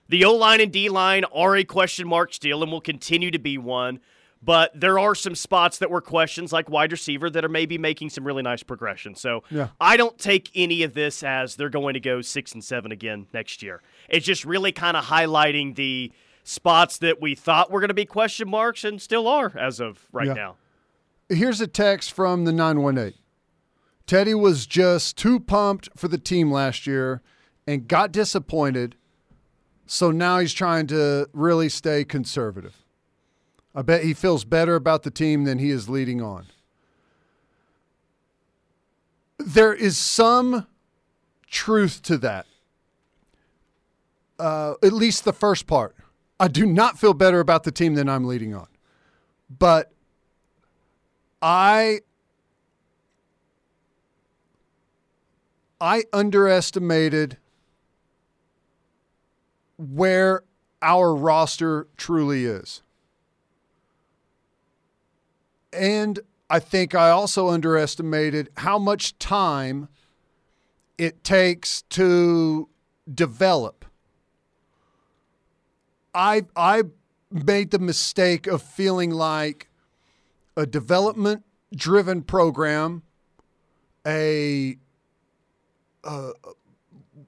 [0.08, 3.40] The O line and D line are a question mark still and will continue to
[3.40, 4.00] be one,
[4.44, 8.12] but there are some spots that were questions like wide receiver that are maybe making
[8.12, 9.16] some really nice progression.
[9.16, 9.70] So Yeah.
[9.82, 13.26] I don't take any of this as they're going to go six and seven again
[13.34, 13.82] next year.
[14.08, 16.12] It's just really kind of highlighting the
[16.46, 20.08] spots that we thought were going to be question marks and still are as of
[20.14, 20.34] right Yeah.
[20.34, 20.56] now.
[21.28, 23.14] Here's a text from the 918.
[24.06, 27.22] Teddy was just too pumped for the team last year
[27.66, 28.96] and got disappointed.
[29.88, 32.76] So now he's trying to really stay conservative.
[33.74, 36.46] I bet he feels better about the team than he is leading on.
[39.40, 40.68] There is some
[41.50, 42.46] truth to that.
[44.38, 45.96] Uh, at least the first part.
[46.40, 48.68] I do not feel better about the team than I'm leading on.
[49.50, 49.92] But
[51.42, 52.02] I
[55.80, 57.38] I underestimated
[59.78, 60.44] where
[60.82, 62.82] our roster truly is.
[65.74, 66.20] And
[66.50, 69.90] I think I also underestimated how much time
[70.98, 72.70] it takes to
[73.14, 73.85] develop.
[76.16, 76.84] I I
[77.30, 79.70] made the mistake of feeling like
[80.56, 81.44] a development
[81.76, 83.04] driven program,
[84.08, 84.78] a
[86.04, 86.32] uh,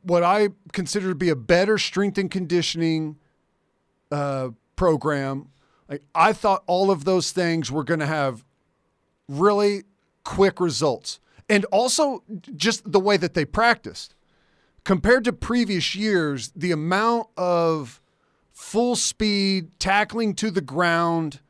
[0.04, 3.17] what I consider to be a better strength and conditioning
[4.12, 5.50] uh, program.
[5.89, 8.45] Like I thought all of those things were going to have
[9.28, 9.84] really
[10.23, 11.19] quick results,
[11.50, 12.23] and also
[12.56, 14.15] just the way that they practiced
[14.88, 18.02] compared to previous years, the amount of
[18.58, 21.41] full speed tackling to the ground.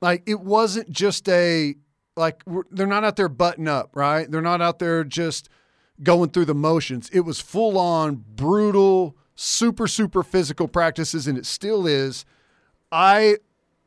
[0.00, 1.74] Like it wasn't just a
[2.16, 4.30] like they're not out there button up right?
[4.30, 5.48] They're not out there just
[6.00, 7.10] going through the motions.
[7.12, 12.24] It was full on brutal super super physical practices and it still is.
[12.92, 13.38] I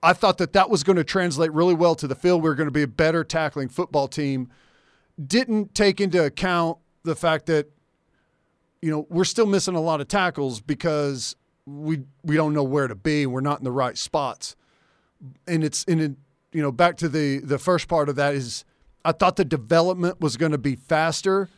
[0.03, 2.43] i thought that that was going to translate really well to the field.
[2.43, 4.49] We are going to be a better tackling football team.
[5.25, 7.71] Didn't take into account the fact that
[8.81, 11.37] you know we're still missing a lot of tackles because
[11.79, 13.25] we we don't know where to be.
[13.25, 14.55] We're not in the right spots.
[15.47, 16.11] And it's in it,
[16.51, 18.65] you know back to the the first part of that is
[19.03, 21.49] I thought the development was going to be faster.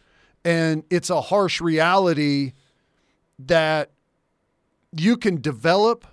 [0.46, 2.54] And it's a harsh reality
[3.40, 3.92] that
[4.92, 6.06] you can develop.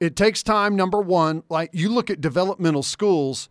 [0.00, 3.48] It takes time number 1 like you look at developmental schools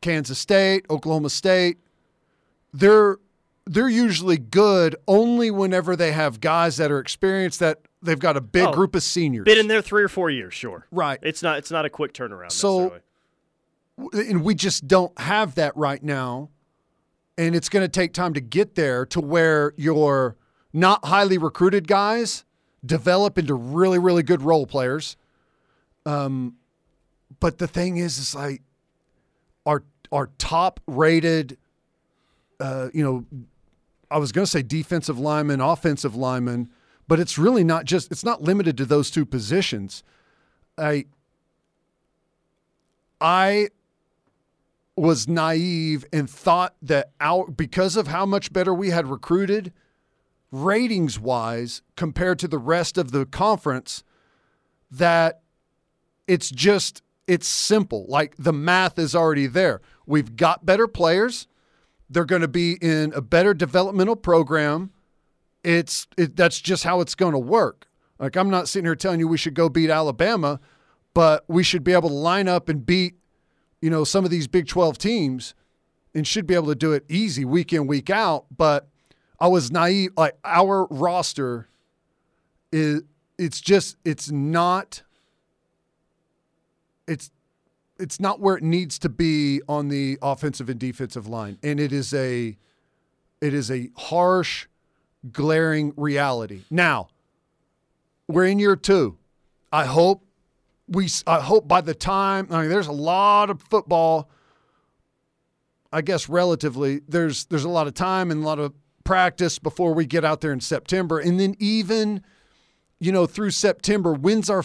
[0.00, 1.78] Kansas State, Oklahoma State
[2.72, 3.18] they're
[3.66, 8.40] they're usually good only whenever they have guys that are experienced that they've got a
[8.40, 9.44] big Oh, group of seniors.
[9.44, 10.86] Been in there three or four years, sure.
[10.90, 11.18] Right.
[11.22, 11.58] It's not.
[11.58, 12.52] It's not a quick turnaround.
[12.52, 13.00] So-
[14.12, 16.50] and we just don't have that right now.
[17.36, 20.36] and it's going to take time to get there to where your
[20.72, 22.44] not highly recruited guys
[22.84, 25.16] develop into really, really good role players.
[26.04, 26.56] Um,
[27.38, 28.62] but the thing is, is like
[29.64, 31.58] our our top rated,
[32.58, 33.24] uh, you know,
[34.10, 36.70] I was going to say defensive lineman, offensive lineman,
[37.08, 38.12] but it's really not just.
[38.12, 40.04] It's not limited to those two positions.
[40.76, 41.06] I
[43.20, 43.68] I
[44.96, 49.72] was naive and thought that our because of how much better we had recruited
[50.50, 54.02] ratings wise compared to the rest of the conference
[54.90, 55.40] that
[56.26, 61.46] it's just it's simple like the math is already there we've got better players
[62.10, 64.90] they're going to be in a better developmental program
[65.68, 67.86] it's it, that's just how it's going to work
[68.18, 70.58] like i'm not sitting here telling you we should go beat alabama
[71.14, 73.18] but we should be able to line up and beat
[73.80, 75.54] you know, some of these Big 12 teams
[76.14, 78.46] and should be able to do it easy week in, week out.
[78.54, 78.88] But
[79.38, 80.10] I was naive.
[80.16, 81.68] Like our roster
[82.72, 83.02] is,
[83.38, 85.02] it's just, it's not,
[87.06, 87.30] it's,
[88.00, 91.58] it's not where it needs to be on the offensive and defensive line.
[91.62, 92.56] And it is a,
[93.40, 94.66] it is a harsh,
[95.32, 96.62] glaring reality.
[96.70, 97.08] Now,
[98.26, 99.18] we're in year two.
[99.72, 100.24] I hope
[100.88, 104.30] we I hope by the time I mean there's a lot of football
[105.92, 108.72] I guess relatively there's there's a lot of time and a lot of
[109.04, 112.22] practice before we get out there in September and then even
[113.00, 114.62] you know through September when's our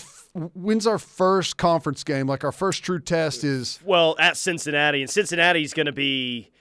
[0.53, 5.09] when's our first conference game like our first true test is well at Cincinnati and
[5.09, 6.51] Cincinnati's going to be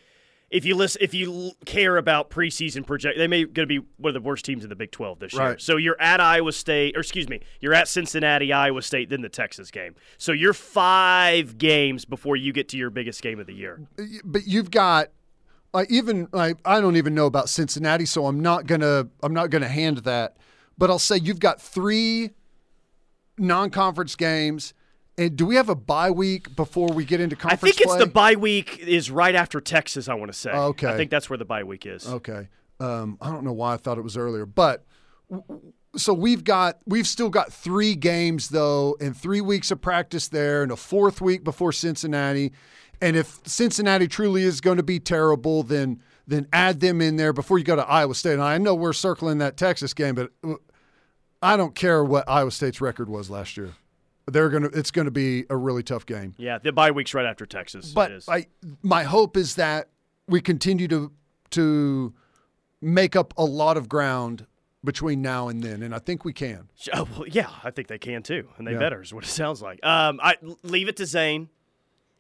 [0.53, 4.11] if you listen, if you care about preseason project, they may going to be one
[4.11, 5.59] of the worst teams in the Big 12 this year.
[5.59, 9.31] So you're at Iowa State, or excuse me, you're at Cincinnati, Iowa State, then the
[9.31, 9.95] Texas game.
[10.19, 13.81] So you're five games before you get to your biggest game of the year.
[14.25, 15.09] But you've got
[15.73, 19.49] like even like I don't even know about Cincinnati, so I'm not gonna I'm not
[19.49, 20.37] gonna hand that.
[20.77, 22.31] But I'll say you've got three
[23.39, 24.75] non-conference games
[25.19, 27.63] and do we have a bye week before we get into conference?
[27.63, 27.99] I think it's play?
[27.99, 30.09] the bye week is right after Texas.
[30.09, 30.51] I want to say.
[30.51, 30.89] Okay.
[30.89, 32.09] I think that's where the bye week is.
[32.09, 32.49] Okay.
[32.81, 34.85] Um, I don't know why I thought it was earlier, but
[35.97, 40.63] so we've got we've still got three games though, and three weeks of practice there,
[40.63, 42.53] and a fourth week before Cincinnati.
[43.01, 47.33] And if Cincinnati truly is going to be terrible, then then add them in there
[47.33, 48.35] before you go to Iowa State.
[48.35, 50.31] And I know we're circling that Texas game, but
[51.43, 53.75] I don't care what Iowa State's record was last year
[54.27, 56.35] they're gonna it's gonna be a really tough game.
[56.39, 57.93] Yeah, the bye week's right after Texas.
[57.93, 58.47] But I
[58.83, 59.89] my hope is that
[60.27, 61.13] we continue to
[61.51, 62.15] to
[62.81, 64.47] make up a lot of ground
[64.85, 66.69] between now and then, and I think we can.
[66.93, 68.79] Oh, well, yeah, I think they can too, and they yeah.
[68.79, 69.85] better is what it sounds like.
[69.85, 71.49] Um, I leave it to Zane.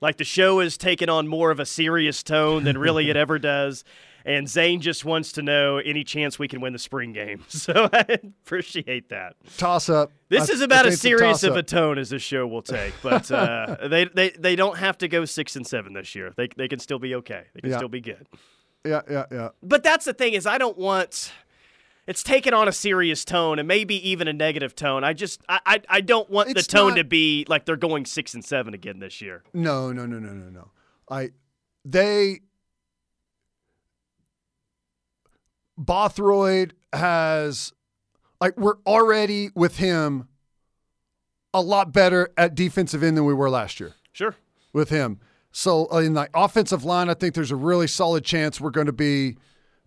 [0.00, 3.38] Like the show is taking on more of a serious tone than really it ever
[3.40, 3.84] does.
[4.24, 7.44] And Zane just wants to know any chance we can win the spring game.
[7.52, 9.36] So I appreciate that.
[9.56, 10.10] Toss up.
[10.28, 12.92] This I, is about as serious a of a tone as this show will take.
[13.02, 16.32] But uh, they, they they don't have to go six and seven this year.
[16.36, 17.44] They they can still be okay.
[17.54, 17.76] They can yeah.
[17.76, 18.26] still be good.
[18.84, 19.48] Yeah, yeah, yeah.
[19.62, 21.32] But that's the thing is I don't want
[22.06, 25.04] it's taken on a serious tone and maybe even a negative tone.
[25.04, 27.76] I just I I, I don't want it's the tone not, to be like they're
[27.76, 29.44] going six and seven again this year.
[29.52, 30.70] No, no, no, no, no, no.
[31.08, 31.30] I
[31.84, 32.40] they
[35.76, 37.72] Bothroyd has
[38.40, 40.28] like we're already with him
[41.54, 43.94] a lot better at defensive end than we were last year.
[44.12, 44.34] Sure.
[44.72, 45.20] With him.
[45.52, 48.86] So uh, in the offensive line, I think there's a really solid chance we're going
[48.86, 49.36] to be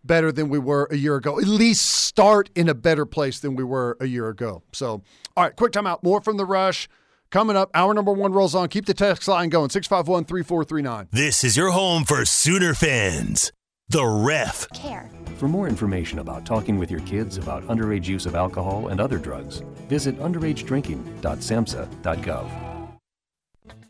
[0.03, 1.39] better than we were a year ago.
[1.39, 4.61] At least start in a better place than we were a year ago.
[4.71, 5.01] So,
[5.35, 6.03] all right, quick timeout.
[6.03, 6.87] More from the rush.
[7.31, 8.69] Coming up, hour number one rolls on.
[8.69, 11.07] Keep the text line going 651 3439.
[11.11, 13.51] This is your home for Sooner fans.
[13.89, 14.67] The Ref.
[14.73, 15.09] Care.
[15.37, 19.17] For more information about talking with your kids about underage use of alcohol and other
[19.17, 22.49] drugs, visit underagedrinking.samhsa.gov.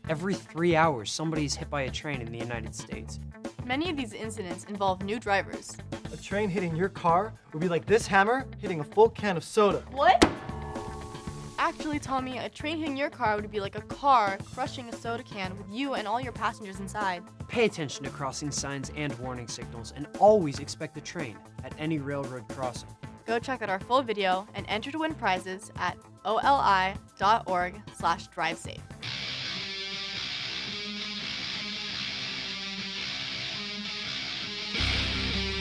[0.08, 3.18] Every three hours, somebody is hit by a train in the United States.
[3.64, 5.76] Many of these incidents involve new drivers.
[6.12, 9.42] A train hitting your car would be like this hammer hitting a full can of
[9.42, 9.82] soda.
[9.90, 10.24] What?
[11.58, 15.22] Actually, Tommy, a train hitting your car would be like a car crushing a soda
[15.22, 17.22] can with you and all your passengers inside.
[17.48, 21.98] Pay attention to crossing signs and warning signals and always expect the train at any
[21.98, 22.88] railroad crossing.
[23.26, 28.80] Go check out our full video and enter to win prizes at oli.org slash drivesafe.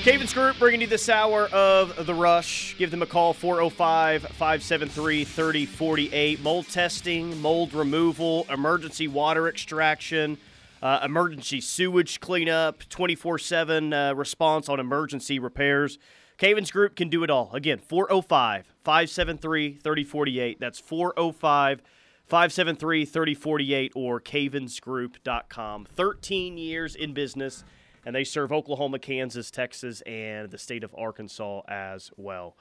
[0.06, 2.78] Cavens Group bringing you this hour of The Rush.
[2.78, 6.44] Give them a call, 405 573 3048.
[6.44, 10.38] Mold testing, mold removal, emergency water extraction.
[10.84, 15.98] Uh, emergency sewage cleanup, 24 uh, 7 response on emergency repairs.
[16.38, 17.50] Cavens Group can do it all.
[17.52, 20.60] Again, 405 573 3048.
[20.60, 21.82] That's 405
[22.28, 25.86] 573 3048 or cavensgroup.com.
[25.86, 27.64] 13 years in business,
[28.06, 32.56] and they serve Oklahoma, Kansas, Texas, and the state of Arkansas as well.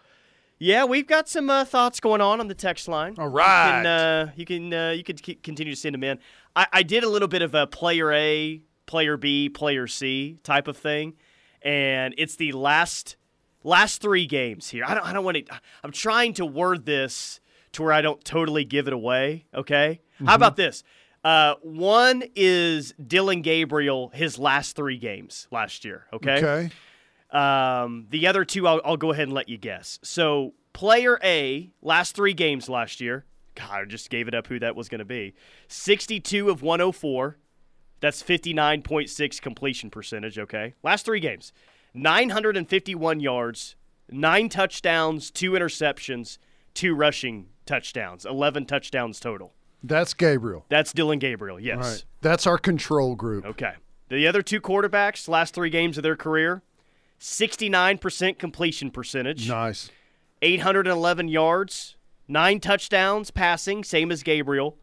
[0.59, 3.17] Yeah, we've got some uh, thoughts going on on the text line.
[3.19, 3.79] All right.
[3.79, 6.19] you can uh, you can, uh, you can continue to send them in.
[6.57, 10.69] I, I did a little bit of a player A, player B, player C type
[10.69, 11.15] of thing,
[11.63, 13.17] and it's the last
[13.65, 14.85] last three games here.
[14.87, 15.61] I don't I don't want to.
[15.83, 17.41] I'm trying to word this
[17.73, 19.47] to where I don't totally give it away.
[19.53, 20.85] Okay, how about this?
[21.25, 26.05] Uh, one is Dillon Gabriel, his last three games last year.
[26.13, 26.45] Okay.
[26.45, 26.71] Okay.
[27.31, 29.99] Um, the other two, I'll, I'll go ahead and let you guess.
[30.03, 33.25] So, player A, last three games last year.
[33.55, 35.35] God, I just gave it up who that was going to be.
[35.69, 37.39] 62 of 104.
[38.01, 40.75] That's 59.6 completion percentage, okay?
[40.83, 41.53] Last three games
[41.95, 43.77] 951 yards,
[44.11, 46.39] nine touchdowns, two interceptions,
[46.75, 49.55] two rushing touchdowns, 11 touchdowns total.
[49.87, 50.65] That's Gabriel.
[50.71, 51.79] That's Dillon Gabriel, yes.
[51.79, 52.05] Right.
[52.23, 53.45] That's our control group.
[53.45, 53.75] Okay.
[54.09, 56.63] The other two quarterbacks, last three games of their career,
[57.21, 59.91] 69% completion percentage, Nice.
[60.43, 61.97] 811 yards,
[62.29, 64.77] nine touchdowns passing, same as Gabriel,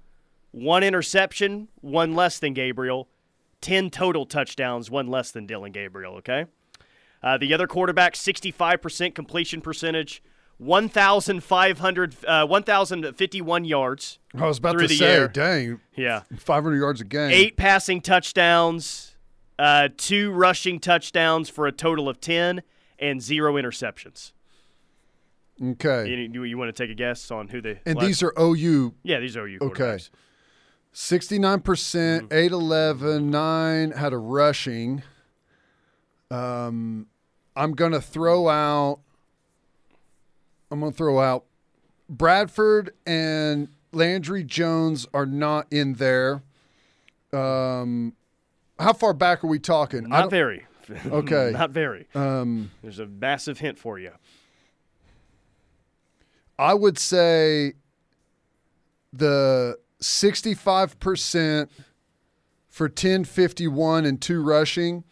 [0.52, 3.08] one interception, one less than Gabriel,
[3.62, 6.46] 10 total touchdowns, one less than Dillon Gabriel, okay?
[7.24, 10.24] Uh, the other quarterback, 65% completion percentage,
[10.62, 14.20] 1,500, uh, 1,051 yards.
[14.36, 15.28] I was about to say, air.
[15.28, 16.22] dang, Yeah.
[16.38, 17.32] 500 yards a game.
[17.32, 19.16] Eight passing touchdowns,
[19.58, 22.62] uh, two rushing touchdowns for a total of 10,
[23.00, 24.34] and zero interceptions.
[25.64, 26.08] Okay.
[26.10, 28.34] You, you, you want to take a guess on who the And last- these are
[28.40, 28.94] OU.
[29.04, 29.98] yeah these are you Okay.
[30.94, 32.38] 69%, percent Mm-hmm.
[32.38, 35.02] 811, 9 had a rushing.
[36.30, 37.08] Um,
[37.56, 39.00] I'm going to throw out
[40.72, 41.46] I'm going to throw out
[42.10, 46.44] Bradford and Landry Jones are not in there.
[47.34, 48.14] Um,
[48.80, 50.10] how far back are we talking?
[50.10, 50.66] Not very.
[51.06, 51.52] Okay.
[51.54, 52.08] Not very.
[52.14, 54.12] Um, There's a massive hint for you.
[56.60, 57.74] I would say
[59.14, 61.70] the 65%
[62.68, 65.06] for 1051 and two rushing,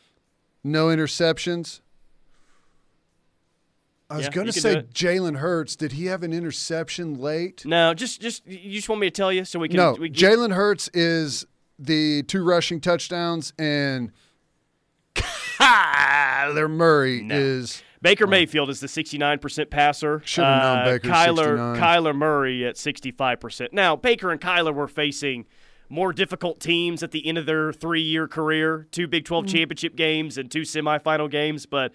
[0.66, 1.80] no interceptions.
[4.12, 4.82] I was Yeah, going to say.
[4.94, 5.76] Jalen Hurts.
[5.76, 7.64] Did he have an interception late?
[7.66, 9.78] No, just just you just want me to tell you so we can.
[9.78, 11.46] No, we, Jalen Hurts is
[11.78, 14.12] the two rushing touchdowns, and
[15.60, 17.36] Kyler Murray No.
[17.36, 20.22] is Baker Mayfield is the 69% passer.
[20.24, 21.76] Should've known Uh, Baker's Kyler 69.
[21.82, 23.74] Kyler Murray at 65%.
[23.74, 25.46] Now, Baker and Kyler were facing
[25.90, 29.50] more difficult teams at the end of their three-year career, two Big 12 Mm.
[29.50, 31.92] championship games and two semifinal games, but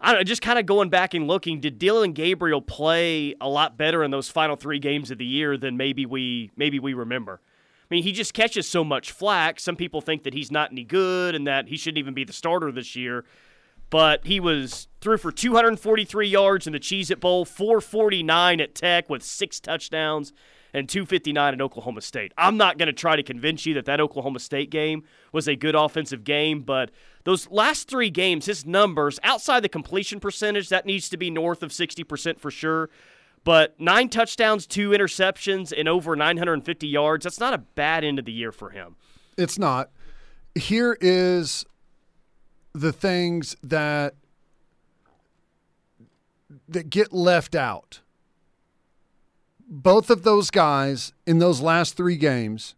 [0.00, 3.48] I don't know, just kind of going back and looking, did Dillon Gabriel play a
[3.48, 6.94] lot better in those final 3 games of the year than maybe we maybe we
[6.94, 7.40] remember?
[7.42, 9.60] I mean, he just catches so much flack.
[9.60, 12.32] Some people think that he's not any good and that he shouldn't even be the
[12.32, 13.24] starter this year
[13.90, 19.08] but he was threw for 243 yards in the Cheez It Bowl, 449 at Tech
[19.08, 20.32] with six touchdowns,
[20.74, 22.32] and 259 at Oklahoma State.
[22.36, 25.56] I'm not going to try to convince you that that Oklahoma State game was a
[25.56, 26.90] good offensive game, but
[27.26, 31.60] those last three games, his numbers outside the completion percentage, that needs to be north
[31.60, 32.88] of 60% for sure.
[33.42, 38.26] But nine touchdowns, two interceptions, and over 950 yards, that's not a bad end of
[38.26, 38.94] the year for him.
[39.36, 39.90] It's not.
[40.54, 41.66] Here is
[42.72, 44.14] the things that
[46.68, 48.02] that get left out.
[49.68, 52.75] Both of those guys in those last 3 games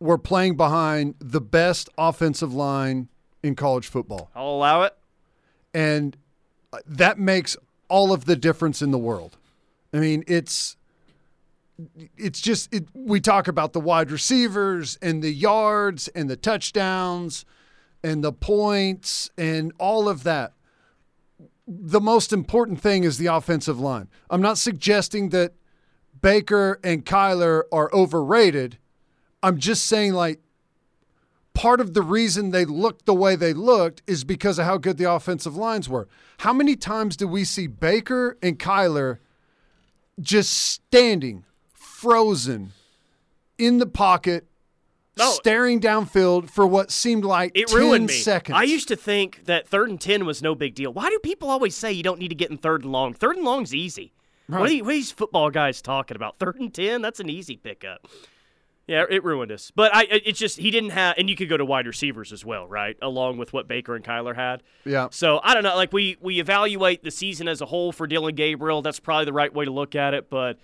[0.00, 3.08] were playing behind the best offensive line
[3.42, 4.30] in college football.
[4.34, 4.96] I'll allow it.
[5.72, 6.16] And
[6.72, 7.56] uh, that makes
[7.88, 9.36] all of the difference in the world.
[9.92, 10.76] I mean, it's
[12.16, 17.44] it's just it, we talk about the wide receivers and the yards and the touchdowns
[18.02, 20.52] and the points and all of that.
[21.66, 24.08] The most important thing is the offensive line.
[24.28, 25.54] I'm not suggesting that
[26.20, 28.78] Baker and Kyler are overrated.
[29.44, 30.40] I'm just saying like
[31.52, 34.96] part of the reason they looked the way they looked is because of how good
[34.96, 36.08] the offensive lines were.
[36.38, 39.18] How many times do we see Baker and Kyler
[40.20, 42.72] just standing frozen
[43.58, 44.46] in the pocket,
[45.16, 45.30] No.
[45.30, 48.14] staring downfield for what seemed like It 10 ruined me.
[48.14, 48.56] seconds?
[48.58, 50.92] I used to think that third and ten was no big deal.
[50.92, 53.12] Why do people always say you don't need to get in third and long?
[53.14, 54.12] Third and long's easy.
[54.46, 56.38] What, are you, what are these football guys talking about?
[56.38, 57.00] Third and ten?
[57.02, 58.06] That's an easy pickup.
[58.86, 59.72] Yeah, it ruined us.
[59.74, 62.44] But I, it's just he didn't have, and you could go to wide receivers as
[62.44, 62.96] well, right?
[63.00, 64.62] Along with what Baker and Kyler had.
[64.84, 65.08] Yeah.
[65.10, 65.74] So I don't know.
[65.74, 68.82] Like we we evaluate the season as a whole for Dillon Gabriel.
[68.82, 70.28] That's probably the right way to look at it.
[70.28, 70.58] But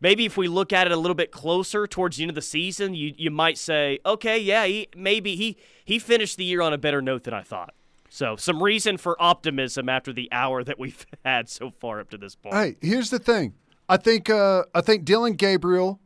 [0.00, 2.42] maybe if we look at it a little bit closer towards the end of the
[2.42, 6.72] season, you you might say, okay, yeah, he, maybe he he finished the year on
[6.72, 7.74] a better note than I thought.
[8.08, 12.16] So some reason for optimism after the hour that we've had so far up to
[12.16, 12.54] this point.
[12.54, 13.54] Hey, here's the thing.
[13.90, 16.00] I think uh, I think Dillon Gabriel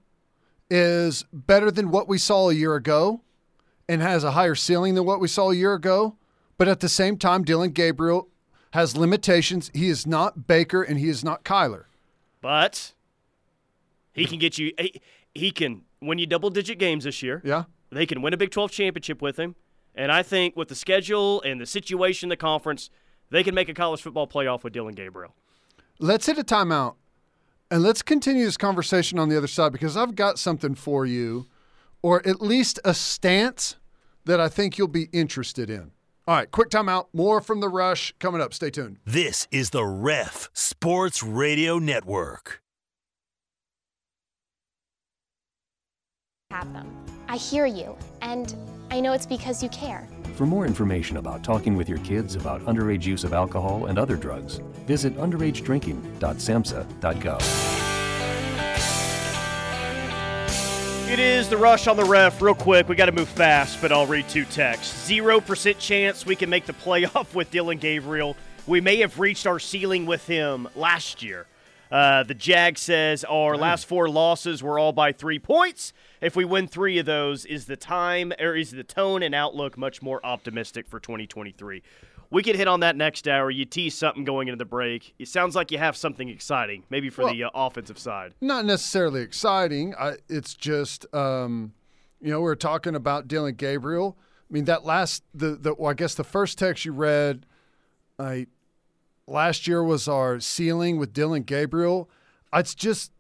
[0.73, 3.20] is better than what we saw a year ago
[3.91, 6.16] and has a higher ceiling than what we saw a year ago.
[6.57, 8.29] But at the same time, Dillon Gabriel
[8.70, 9.70] has limitations.
[9.75, 11.85] He is not Baker and he is not Kyler.
[12.41, 12.95] But
[14.14, 14.73] he can get you.
[14.79, 15.03] He,
[15.35, 17.43] he can win you double digit games this year.
[17.45, 17.64] Yeah.
[17.91, 19.57] They can win a Big 12 championship with him.
[19.95, 22.89] And I think with the schedule and the situation the conference,
[23.29, 25.35] they can make a college football playoff with Dillon Gabriel.
[25.99, 26.95] Let's hit a timeout
[27.73, 31.47] and let's continue this conversation on the other side because I've got something for you,
[32.03, 33.77] or at least a stance
[34.27, 35.91] that I think you'll be interested in.
[36.29, 37.07] All right, quick timeout.
[37.14, 38.53] More from the rush coming up.
[38.53, 38.99] Stay tuned.
[39.07, 42.61] This is the Ref Sports Radio Network.
[46.51, 46.95] Have them.
[47.27, 48.55] I hear you, and
[48.91, 50.07] I know it's because you care.
[50.35, 54.16] For more information about talking with your kids about underage use of alcohol and other
[54.16, 57.83] drugs, visit underagedrinking.samhsa.gov.
[61.12, 62.41] It is the rush on the ref.
[62.41, 65.07] Real quick, we got to move fast, but I'll read two texts.
[65.07, 68.35] Zero percent chance we can make the playoff with Dillon Gabriel.
[68.66, 71.47] We may have reached our ceiling with him last year.
[71.93, 75.93] Uh, the Jag says our last four losses were all by three points.
[76.22, 79.76] If we win three of those, is the time or is the tone and outlook
[79.76, 81.82] much more optimistic for 2023?
[82.30, 83.51] We could hit on that next hour.
[83.51, 85.14] You tease something going into the break.
[85.18, 88.32] It sounds like you have something exciting, maybe for Well- the uh, offensive side.
[88.40, 89.95] Not necessarily exciting.
[90.01, 91.74] I, it's just, um,
[92.22, 94.16] you know, we are talking about Dillon Gabriel.
[94.51, 97.45] I mean, that last, the, the well, I guess the first text you read,
[98.18, 98.47] I,
[99.27, 102.09] last year was our ceiling with Dillon Gabriel.
[102.53, 103.12] It's just,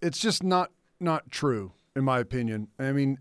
[0.00, 2.68] it's just not not true in my opinion.
[2.78, 3.18] I mean,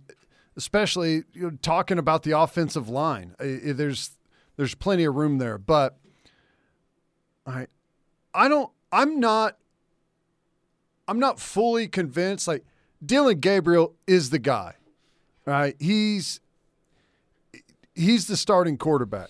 [0.55, 3.35] especially you talking about the offensive line.
[3.39, 4.11] There's
[4.55, 5.97] there's plenty of room there, but
[7.45, 7.67] I
[8.33, 9.57] I don't I'm not
[11.07, 12.47] I'm not fully convinced.
[12.47, 12.65] Like
[13.03, 14.75] Dillon Gabriel is the guy,
[15.45, 15.75] right?
[15.79, 16.39] He's
[17.95, 19.29] he's the starting quarterback.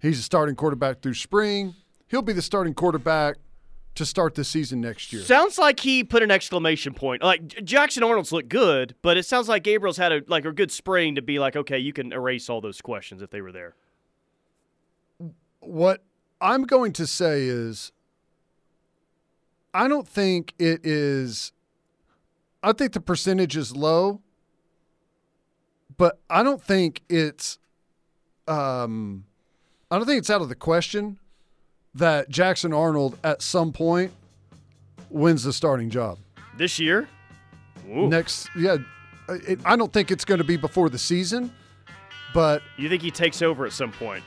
[0.00, 1.74] He's the starting quarterback through spring.
[2.12, 3.36] He'll be the starting quarterback
[3.94, 5.22] to start the season next year.
[5.22, 7.22] Sounds like he put an exclamation point.
[7.22, 10.70] Like Jackson Arnold's look good, but it sounds like Gabriel's had a like a good
[10.70, 13.76] spring to be like, okay, you can erase all those questions if they were there.
[15.60, 16.04] What
[16.38, 17.92] I'm going to say is,
[19.72, 21.52] I don't think it is.
[22.62, 24.20] I think the percentage is low,
[25.96, 27.58] but I don't think it's.
[28.46, 29.24] Um,
[29.90, 31.18] I don't think it's out of the question
[31.94, 34.12] that Jackson Arnold at some point
[35.10, 36.18] wins the starting job
[36.56, 37.08] This year,
[37.88, 38.08] Ooh.
[38.08, 38.48] next.
[38.56, 38.78] Yeah,
[39.28, 41.52] it, I don't think it's going to be before the season,
[42.34, 44.24] but you think he takes over at some point?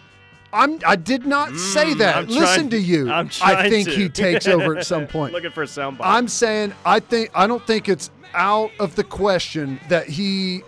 [0.53, 0.79] I'm.
[0.85, 2.15] I did not say Mm, that.
[2.17, 3.11] I'm Listen trying- to you.
[3.11, 3.95] I'm I think to.
[3.95, 5.33] he takes over at some point.
[5.33, 5.97] Looking for a soundbite.
[6.01, 10.61] I'm saying I think I don't think it's out of the question that he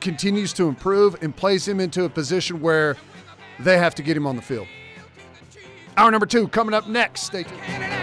[0.00, 2.96] continues to improve and plays him into a position where
[3.60, 4.66] they have to get him on the field.
[6.00, 7.24] Hour number two coming up next.
[7.24, 7.99] Stay tuned.